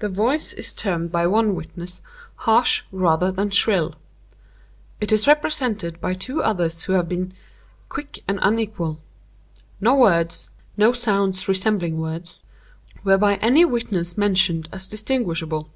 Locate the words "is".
0.52-0.74, 5.12-5.28